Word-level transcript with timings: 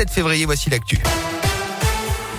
7 0.00 0.10
février. 0.10 0.46
Voici 0.46 0.70
l'actu. 0.70 0.98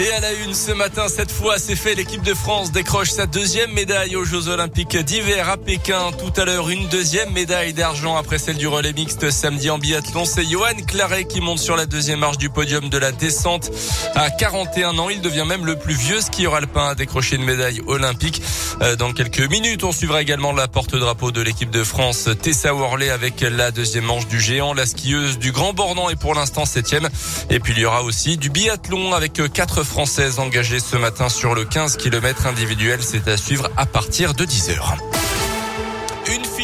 Et 0.00 0.12
à 0.12 0.20
la 0.20 0.32
une 0.32 0.54
ce 0.54 0.70
matin, 0.70 1.08
cette 1.08 1.32
fois, 1.32 1.58
c'est 1.58 1.74
fait. 1.74 1.96
L'équipe 1.96 2.22
de 2.22 2.32
France 2.32 2.70
décroche 2.70 3.10
sa 3.10 3.26
deuxième 3.26 3.72
médaille 3.72 4.14
aux 4.14 4.24
Jeux 4.24 4.46
Olympiques 4.46 4.96
d'hiver 4.96 5.48
à 5.48 5.56
Pékin. 5.56 6.12
Tout 6.12 6.40
à 6.40 6.44
l'heure, 6.44 6.70
une 6.70 6.86
deuxième 6.86 7.32
médaille 7.32 7.72
d'argent 7.72 8.16
après 8.16 8.38
celle 8.38 8.58
du 8.58 8.68
relais 8.68 8.92
mixte 8.92 9.28
samedi 9.32 9.70
en 9.70 9.78
biathlon. 9.78 10.24
C'est 10.24 10.44
Johan 10.44 10.76
Claret 10.86 11.24
qui 11.24 11.40
monte 11.40 11.58
sur 11.58 11.74
la 11.74 11.84
deuxième 11.84 12.20
marche 12.20 12.38
du 12.38 12.48
podium 12.48 12.88
de 12.88 12.96
la 12.96 13.10
descente. 13.10 13.72
À 14.14 14.30
41 14.30 14.96
ans, 14.98 15.08
il 15.08 15.20
devient 15.20 15.44
même 15.44 15.66
le 15.66 15.74
plus 15.74 15.94
vieux 15.94 16.20
skieur 16.20 16.54
alpin 16.54 16.90
à 16.90 16.94
décrocher 16.94 17.34
une 17.34 17.44
médaille 17.44 17.82
olympique. 17.88 18.40
Euh, 18.82 18.94
dans 18.94 19.12
quelques 19.12 19.50
minutes, 19.50 19.82
on 19.82 19.90
suivra 19.90 20.22
également 20.22 20.52
la 20.52 20.68
porte-drapeau 20.68 21.32
de 21.32 21.40
l'équipe 21.40 21.70
de 21.70 21.82
France, 21.82 22.28
Tessa 22.40 22.72
Worley, 22.72 23.10
avec 23.10 23.40
la 23.40 23.72
deuxième 23.72 24.04
manche 24.04 24.28
du 24.28 24.38
géant. 24.38 24.74
La 24.74 24.86
skieuse 24.86 25.40
du 25.40 25.50
Grand 25.50 25.72
Bornand 25.72 26.08
est 26.08 26.20
pour 26.20 26.36
l'instant 26.36 26.66
septième. 26.66 27.08
Et 27.50 27.58
puis, 27.58 27.72
il 27.76 27.80
y 27.80 27.84
aura 27.84 28.04
aussi 28.04 28.36
du 28.36 28.48
biathlon 28.48 29.12
avec 29.12 29.42
quatre 29.52 29.82
Française 29.88 30.38
engagée 30.38 30.80
ce 30.80 30.96
matin 30.96 31.28
sur 31.28 31.54
le 31.54 31.64
15 31.64 31.96
km 31.96 32.46
individuel. 32.46 33.00
C'est 33.02 33.26
à 33.26 33.36
suivre 33.36 33.70
à 33.76 33.86
partir 33.86 34.34
de 34.34 34.44
10 34.44 34.70
heures 34.70 34.96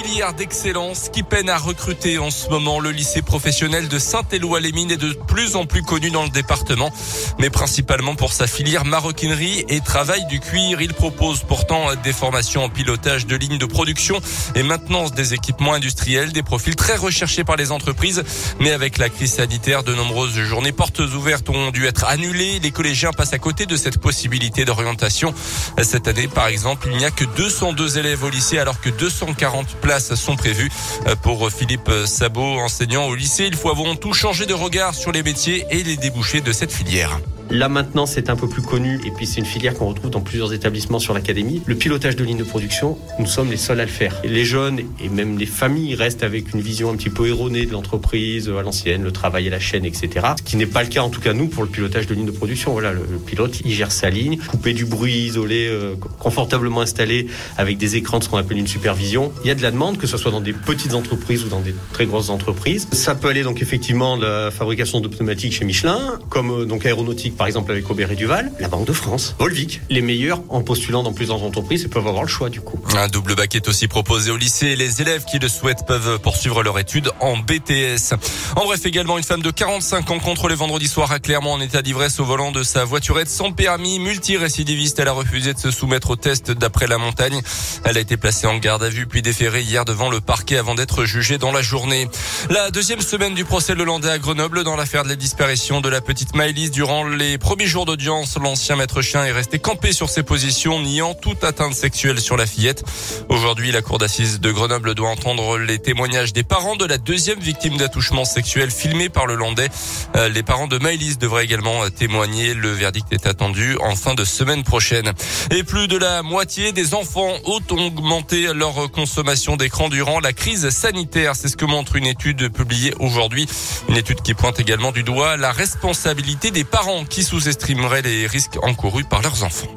filière 0.05 0.35
d'excellence 0.35 1.09
qui 1.09 1.23
peine 1.23 1.49
à 1.49 1.57
recruter 1.57 2.19
en 2.19 2.31
ce 2.31 2.51
moment. 2.51 2.79
Le 2.79 2.91
lycée 2.91 3.23
professionnel 3.23 3.89
de 3.89 3.99
Saint-Éloi-les-Mines 3.99 4.91
est 4.91 4.99
de 4.99 5.15
plus 5.15 5.57
en 5.57 5.65
plus 5.65 5.83
connu 5.83 6.11
dans 6.11 6.25
le 6.25 6.29
département, 6.29 6.93
mais 7.39 7.49
principalement 7.49 8.15
pour 8.15 8.35
sa 8.35 8.47
filière 8.47 8.85
maroquinerie 8.85 9.65
et 9.69 9.81
travail 9.81 10.27
du 10.27 10.41
cuir. 10.41 10.83
Il 10.83 10.93
propose 10.93 11.41
pourtant 11.41 11.95
des 12.03 12.13
formations 12.13 12.65
en 12.65 12.69
pilotage 12.69 13.27
de 13.27 13.35
lignes 13.35 13.57
de 13.57 13.65
production 13.65 14.21
et 14.55 14.63
maintenance 14.63 15.13
des 15.13 15.33
équipements 15.33 15.73
industriels, 15.73 16.33
des 16.33 16.43
profils 16.43 16.77
très 16.77 16.97
recherchés 16.97 17.45
par 17.45 17.57
les 17.57 17.73
entreprises. 17.73 18.23
Mais 18.61 18.73
avec 18.73 18.99
la 18.99 19.09
crise 19.09 19.33
sanitaire, 19.33 19.85
de 19.85 19.95
nombreuses 19.95 20.39
journées 20.39 20.73
portes 20.73 21.01
ouvertes 21.01 21.49
ont 21.49 21.71
dû 21.71 21.87
être 21.87 22.05
annulées. 22.05 22.59
Les 22.63 22.73
collégiens 22.73 23.13
passent 23.13 23.33
à 23.33 23.39
côté 23.39 23.65
de 23.65 23.77
cette 23.77 23.99
possibilité 23.99 24.67
d'orientation. 24.67 25.35
Cette 25.83 26.09
année, 26.09 26.29
par 26.29 26.49
exemple, 26.49 26.89
il 26.91 26.99
n'y 26.99 27.07
a 27.07 27.11
que 27.11 27.25
202 27.25 27.97
élèves 27.99 28.23
au 28.23 28.29
lycée 28.29 28.59
alors 28.59 28.81
que 28.83 28.91
240 28.91 29.77
places 29.77 29.94
sont 30.01 30.37
prévues 30.37 30.71
euh, 31.07 31.17
pour 31.17 31.51
Philippe 31.51 31.91
Sabot, 32.07 32.59
enseignant 32.61 33.07
au 33.07 33.15
lycée. 33.15 33.47
Il 33.47 33.57
faut 33.57 33.71
avant 33.71 33.95
tout 33.97 34.13
changer 34.13 34.47
de 34.47 34.55
regard 34.55 34.95
sur 34.95 35.13
les 35.13 35.23
métiers 35.23 35.67
et 35.71 35.83
les 35.83 35.97
débouchés 35.97 36.41
de 36.41 36.53
cette 36.53 36.73
filière. 36.73 37.19
Là 37.51 37.69
maintenant 37.69 38.07
c'est 38.07 38.31
un 38.31 38.37
peu 38.37 38.49
plus 38.49 38.63
connu 38.63 39.01
et 39.07 39.11
puis 39.11 39.27
c'est 39.27 39.41
une 39.41 39.47
filière 39.47 39.75
qu'on 39.75 39.87
retrouve 39.87 40.11
dans 40.11 40.21
plusieurs 40.21 40.53
établissements 40.53 40.99
sur 40.99 41.15
l'académie. 41.15 41.63
Le 41.67 41.75
pilotage 41.75 42.17
de 42.17 42.25
ligne 42.25 42.39
de 42.39 42.45
production, 42.45 42.99
nous 43.19 43.27
sommes 43.27 43.51
les 43.51 43.57
seuls 43.57 43.81
à 43.81 43.85
le 43.85 43.91
faire. 43.91 44.21
Les 44.25 44.45
jeunes 44.45 44.81
et 45.03 45.09
même 45.09 45.39
les 45.39 45.47
familles 45.47 45.95
restent 45.95 46.23
avec 46.23 46.53
une 46.55 46.61
vision 46.61 46.91
un 46.91 46.97
petit 46.97 47.11
peu 47.11 47.29
erronée 47.29 47.67
de 47.67 47.73
l'entreprise 47.73 48.49
à 48.49 48.63
l'ancienne, 48.63 49.03
le 49.03 49.13
travail 49.13 49.47
à 49.49 49.51
la 49.51 49.61
chaîne, 49.61 49.85
etc. 49.85 50.09
Ce 50.39 50.43
qui 50.43 50.57
n'est 50.57 50.67
pas 50.67 50.83
le 50.83 50.89
cas 50.89 51.03
en 51.03 51.11
tout 51.11 51.21
cas 51.21 51.33
nous 51.33 51.49
pour 51.49 51.63
le 51.63 51.69
pilotage 51.69 52.07
de 52.07 52.15
ligne 52.15 52.27
de 52.27 52.31
production. 52.31 52.73
Voilà, 52.73 52.93
le, 52.93 53.03
pilote 53.25 53.61
il 53.65 53.73
gère 53.73 53.93
sa 53.93 54.11
ligne, 54.11 54.39
couper 54.39 54.73
du 54.73 54.85
bruit, 54.85 55.15
isolé, 55.15 55.69
euh, 55.69 55.95
confortablement 56.19 56.81
installé 56.81 57.27
avec 57.57 57.79
des 57.79 57.97
écrans 57.97 58.19
de 58.19 58.25
ce 58.25 58.29
qu'on 58.29 58.39
appelle 58.39 58.59
une 58.59 58.67
supervision. 58.67 59.33
Il 59.45 59.49
y 59.49 59.51
a 59.51 59.55
de 59.55 59.63
la 59.63 59.71
demande 59.71 59.99
que 59.99 60.07
ce 60.07 60.17
soit 60.17 60.31
dans 60.31 60.41
des 60.41 60.53
petites 60.53 60.95
entreprises 60.95 61.45
ou 61.45 61.49
dans 61.49 61.61
des 61.61 61.75
très 61.93 62.07
grosses 62.07 62.31
entreprises. 62.31 62.89
Ça 62.93 63.15
peut 63.15 63.29
aller 63.29 63.43
donc 63.43 63.63
effectivement 63.63 64.17
de 64.17 64.25
la 64.25 64.51
fabrication 64.51 65.01
de 65.01 65.09
pneumatiques 65.09 65.53
chez 65.53 65.65
Michelin, 65.65 66.19
comme 66.31 66.51
euh, 66.51 66.65
donc 66.65 66.87
aéronautique 66.87 67.34
par 67.37 67.47
exemple 67.47 67.73
avec 67.73 67.89
Aubert 67.91 68.11
et 68.11 68.17
Duval, 68.17 68.53
la 68.61 68.69
Banque 68.69 68.87
de 68.87 68.93
France, 68.93 69.35
Volvic, 69.39 69.81
les 69.91 70.01
meilleurs 70.01 70.41
en 70.49 70.63
postulant 70.63 71.03
dans 71.03 71.13
plusieurs 71.13 71.43
entreprises 71.43 71.85
et 71.85 71.89
peuvent 71.89 72.07
avoir 72.07 72.23
le 72.23 72.29
choix 72.29 72.51
du 72.51 72.61
coup. 72.61 72.79
Un 72.97 73.09
double 73.09 73.35
bac 73.35 73.55
est 73.55 73.69
aussi 73.69 73.89
proposé 73.89 74.31
au 74.31 74.37
lycée. 74.37 74.77
Les 74.77 75.03
élèves 75.03 75.25
qui 75.25 75.39
le 75.39 75.49
souhaitent 75.49 75.87
peuvent 75.87 76.19
poursuivre 76.21 76.63
leur 76.63 76.79
étude 76.79 77.11
en 77.21 77.37
BTS. 77.37 78.15
En 78.57 78.65
bref, 78.65 78.87
également 78.87 79.19
une 79.19 79.25
femme 79.25 79.43
de 79.43 79.51
45 79.51 80.11
ans 80.11 80.19
contre 80.19 80.49
les 80.49 80.55
vendredis 80.55 80.89
soirs 80.89 81.13
à 81.13 81.19
Clermont 81.19 81.53
en 81.53 81.61
état 81.61 81.83
d'ivresse 81.83 82.21
au 82.21 82.25
volant 82.25 82.53
de 82.53 82.63
sa 82.63 82.85
voiturette 82.85 83.29
sans 83.29 83.53
permis, 83.53 83.99
multirécidiviste. 83.99 84.99
Elle 84.99 85.09
a 85.09 85.13
refusé 85.13 85.55
de 85.55 85.59
se 85.59 85.71
soumettre 85.71 86.11
au 86.11 86.17
test 86.17 86.51
d'après 86.51 86.87
la 86.87 86.99
montagne. 86.99 87.41
Elle 87.85 87.97
a 87.97 88.01
été 88.01 88.17
placée 88.17 88.47
en 88.47 88.59
garde 88.59 88.83
à 88.83 88.89
vue 88.89 89.07
puis 89.07 89.23
déférée 89.23 89.63
hier 89.63 89.85
devant 89.85 90.11
le 90.11 90.21
parquet 90.21 90.57
avant 90.57 90.75
d'être 90.75 91.05
jugée 91.05 91.39
dans 91.39 91.53
la 91.53 91.63
journée. 91.63 92.09
La 92.51 92.71
deuxième 92.71 93.01
semaine 93.01 93.35
du 93.35 93.45
procès 93.45 93.75
Lelandais 93.75 94.11
à 94.11 94.19
Grenoble 94.19 94.65
dans 94.65 94.77
l'affaire 94.77 95.05
de 95.05 95.09
la 95.09 95.17
disparition 95.17 95.81
de 95.81 95.89
la 95.89 96.01
petite 96.01 96.35
Maëlys 96.35 96.71
durant 96.71 97.05
les 97.05 97.24
les 97.31 97.39
premiers 97.39 97.67
jours 97.67 97.87
d'audience, 97.87 98.37
l'ancien 98.37 98.77
maître 98.77 99.01
chien 99.01 99.25
est 99.25 99.33
resté 99.33 99.59
campé 99.59 99.93
sur 99.93 100.11
ses 100.11 100.23
positions, 100.23 100.81
niant 100.83 101.15
toute 101.15 101.43
atteinte 101.43 101.75
sexuelle 101.75 102.21
sur 102.21 102.37
la 102.37 102.45
fillette. 102.45 102.85
Aujourd'hui, 103.31 103.73
la 103.73 103.81
cour 103.81 103.99
d'assises 103.99 104.41
de 104.41 104.51
Grenoble 104.53 104.95
doit 104.95 105.09
entendre 105.09 105.57
les 105.57 105.79
témoignages 105.79 106.35
des 106.35 106.43
parents 106.43 106.77
de 106.77 106.85
la 106.85 106.99
deuxième 106.99 107.39
victime 107.39 107.79
d'attouchement 107.79 108.27
sexuel 108.27 108.71
filmée 108.71 109.09
par 109.09 109.27
le 109.27 109.37
Landais. 109.37 109.69
Euh, 110.17 110.29
les 110.29 110.43
parents 110.43 110.67
de 110.67 110.79
Maëlys 110.79 111.19
devraient 111.19 111.45
également 111.45 111.89
témoigner. 111.89 112.53
Le 112.53 112.71
verdict 112.71 113.11
est 113.13 113.27
attendu 113.27 113.77
en 113.81 113.97
fin 113.97 114.15
de 114.15 114.25
semaine 114.25 114.63
prochaine. 114.63 115.11
Et 115.51 115.63
plus 115.63 115.89
de 115.89 115.97
la 115.97 116.23
moitié 116.23 116.73
des 116.73 116.93
enfants 116.95 117.33
ont 117.47 117.63
augmenté 117.71 118.53
leur 118.53 118.91
consommation 118.91 119.57
d'écran 119.57 119.89
durant 119.89 120.21
la 120.21 120.35
crise 120.35 120.69
sanitaire. 120.69 121.37
C'est 121.37 121.49
ce 121.49 121.57
que 121.57 121.65
montre 121.65 121.97
une 121.97 122.07
étude 122.07 122.51
publiée 122.51 122.93
aujourd'hui. 123.01 123.47
Une 123.89 123.97
étude 123.97 124.21
qui 124.21 124.35
pointe 124.35 124.61
également 124.61 124.93
du 124.93 125.03
doigt 125.03 125.37
la 125.39 125.53
responsabilité 125.53 126.51
des 126.51 126.65
parents 126.65 127.05
sous-estimeraient 127.23 128.03
les 128.03 128.27
risques 128.27 128.59
encourus 128.63 129.05
par 129.05 129.23
leurs 129.23 129.45
enfants. 129.45 129.69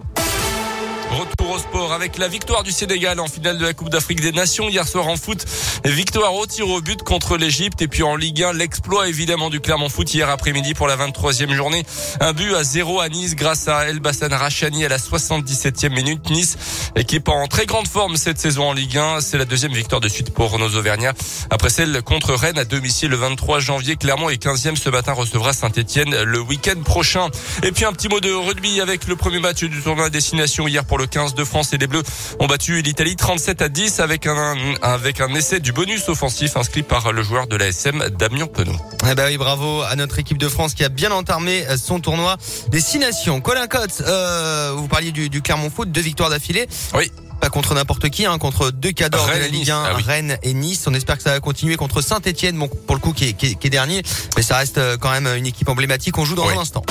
Avec 1.93 2.17
la 2.17 2.27
victoire 2.27 2.63
du 2.63 2.71
Sénégal 2.71 3.19
en 3.19 3.27
finale 3.27 3.57
de 3.57 3.65
la 3.65 3.73
Coupe 3.73 3.89
d'Afrique 3.89 4.19
des 4.19 4.31
Nations 4.33 4.67
hier 4.67 4.85
soir 4.87 5.07
en 5.07 5.15
foot. 5.15 5.45
Victoire 5.85 6.33
au 6.33 6.45
tir 6.45 6.67
au 6.67 6.81
but 6.81 7.01
contre 7.03 7.37
l'Égypte 7.37 7.81
et 7.81 7.87
puis 7.87 8.03
en 8.03 8.15
Ligue 8.17 8.43
1 8.43 8.53
l'exploit 8.53 9.07
évidemment 9.07 9.49
du 9.49 9.61
Clermont 9.61 9.87
Foot 9.87 10.13
hier 10.13 10.29
après-midi 10.29 10.73
pour 10.73 10.87
la 10.87 10.97
23e 10.97 11.53
journée. 11.53 11.85
Un 12.19 12.33
but 12.33 12.53
à 12.53 12.63
zéro 12.63 12.99
à 12.99 13.07
Nice 13.07 13.35
grâce 13.35 13.67
à 13.69 13.87
El 13.87 13.99
Bassan 13.99 14.33
Rachani 14.33 14.83
à 14.83 14.89
la 14.89 14.97
77e 14.97 15.89
minute. 15.89 16.29
Nice 16.29 16.57
équipe 16.95 17.29
en 17.29 17.47
très 17.47 17.65
grande 17.65 17.87
forme 17.87 18.17
cette 18.17 18.39
saison 18.39 18.69
en 18.69 18.73
Ligue 18.73 18.97
1. 18.97 19.21
C'est 19.21 19.37
la 19.37 19.45
deuxième 19.45 19.73
victoire 19.73 20.01
de 20.01 20.09
suite 20.09 20.33
pour 20.33 20.51
Renaud 20.51 20.75
Auvergnat. 20.75 21.13
Après 21.49 21.69
celle 21.69 22.01
contre 22.01 22.33
Rennes 22.33 22.59
à 22.59 22.65
domicile 22.65 23.09
le 23.09 23.17
23 23.17 23.59
janvier. 23.59 23.95
Clermont 23.95 24.29
est 24.29 24.43
15e 24.43 24.75
ce 24.75 24.89
matin 24.89 25.13
recevra 25.13 25.53
Saint-Etienne 25.53 26.23
le 26.23 26.41
week-end 26.41 26.81
prochain. 26.83 27.27
Et 27.63 27.71
puis 27.71 27.85
un 27.85 27.93
petit 27.93 28.09
mot 28.09 28.19
de 28.19 28.33
rugby 28.33 28.81
avec 28.81 29.07
le 29.07 29.15
premier 29.15 29.39
match 29.39 29.63
du 29.63 29.81
tournoi 29.81 30.09
destination 30.09 30.67
hier 30.67 30.83
pour 30.83 30.97
le 30.97 31.07
15 31.07 31.35
de 31.37 31.45
France 31.45 31.71
et 31.73 31.77
les 31.77 31.87
Bleus 31.87 32.03
ont 32.39 32.47
battu 32.47 32.81
l'Italie 32.81 33.15
37 33.15 33.61
à 33.61 33.69
10 33.69 33.99
avec 33.99 34.27
un, 34.27 34.55
avec 34.81 35.21
un 35.21 35.33
essai 35.35 35.59
du 35.59 35.71
bonus 35.71 36.09
offensif 36.09 36.57
inscrit 36.57 36.83
par 36.83 37.13
le 37.13 37.23
joueur 37.23 37.47
de 37.47 37.55
la 37.55 37.67
SM 37.67 38.09
Damien 38.17 38.47
Penaud. 38.47 38.75
Eh 39.09 39.15
ben 39.15 39.27
oui, 39.27 39.37
bravo 39.37 39.81
à 39.83 39.95
notre 39.95 40.19
équipe 40.19 40.37
de 40.37 40.49
France 40.49 40.73
qui 40.73 40.83
a 40.83 40.89
bien 40.89 41.11
entamé 41.11 41.65
son 41.77 41.99
tournoi 41.99 42.37
des 42.69 42.81
six 42.81 42.99
nations. 42.99 43.39
Colin 43.39 43.67
Cotte, 43.67 44.03
euh, 44.05 44.73
vous 44.75 44.87
parliez 44.87 45.11
du, 45.11 45.29
du 45.29 45.41
Clermont 45.41 45.69
Foot, 45.69 45.91
deux 45.91 46.01
victoires 46.01 46.29
d'affilée. 46.29 46.67
Oui 46.93 47.11
pas 47.39 47.49
contre 47.49 47.75
n'importe 47.75 48.09
qui, 48.09 48.25
hein, 48.25 48.37
contre 48.39 48.71
deux 48.71 48.91
cadors 48.91 49.27
de 49.27 49.31
la 49.31 49.47
Ligue 49.47 49.69
1, 49.69 49.83
ah 49.83 49.93
Rennes 50.03 50.37
et 50.41 50.53
Nice. 50.55 50.85
On 50.87 50.93
espère 50.95 51.17
que 51.17 51.23
ça 51.23 51.33
va 51.33 51.39
continuer 51.39 51.75
contre 51.75 52.01
Saint-Etienne, 52.01 52.57
bon, 52.57 52.67
pour 52.67 52.95
le 52.95 52.99
coup 52.99 53.13
qui 53.13 53.25
est, 53.25 53.33
qui, 53.33 53.47
est, 53.47 53.55
qui 53.55 53.67
est, 53.67 53.69
dernier, 53.69 54.01
mais 54.35 54.41
ça 54.41 54.57
reste 54.57 54.79
euh, 54.79 54.97
quand 54.97 55.11
même 55.11 55.27
une 55.37 55.45
équipe 55.45 55.69
emblématique. 55.69 56.17
On 56.17 56.25
joue 56.25 56.33
dans 56.33 56.49
un 56.49 56.57
instant. 56.57 56.83